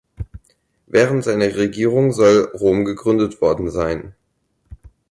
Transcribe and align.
Während 0.87 1.23
seiner 1.23 1.55
Regierung 1.55 2.11
soll 2.11 2.49
Rom 2.55 2.85
gegründet 2.85 3.39
worden 3.39 3.69
sein. 3.69 4.15